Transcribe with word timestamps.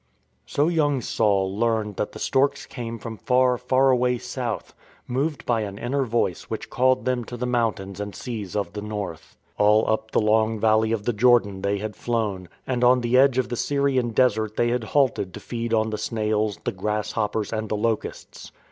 So 0.47 0.67
young 0.67 0.99
Saul 1.01 1.55
learned 1.55 1.97
that 1.97 2.11
the 2.13 2.17
storks 2.17 2.65
came 2.65 2.97
from 2.97 3.17
far, 3.17 3.55
far 3.59 3.91
away 3.91 4.17
South, 4.17 4.73
moved 5.05 5.45
by 5.45 5.61
an 5.61 5.77
inner 5.77 6.05
Voice 6.05 6.45
which 6.49 6.71
called 6.71 7.05
them 7.05 7.23
to 7.25 7.37
the 7.37 7.45
mountains 7.45 7.99
and 7.99 8.15
seas 8.15 8.55
of 8.55 8.73
the 8.73 8.81
North. 8.81 9.37
All 9.59 9.87
up 9.87 10.09
the 10.09 10.19
long 10.19 10.59
valley 10.59 10.91
of 10.91 11.03
the 11.03 11.13
Jordan 11.13 11.61
they 11.61 11.77
had 11.77 11.95
flown, 11.95 12.49
and 12.65 12.83
on 12.83 13.01
the 13.01 13.15
edge 13.15 13.37
of 13.37 13.49
the 13.49 13.55
Syrian 13.55 14.09
desert 14.09 14.55
they 14.57 14.69
had 14.69 14.85
halted 14.85 15.35
to 15.35 15.39
feed 15.39 15.71
on 15.71 15.91
the 15.91 15.99
snails, 15.99 16.57
the 16.63 16.71
grasshoppers, 16.71 17.53
and 17.53 17.69
the 17.69 17.77
locusts. 17.77 18.51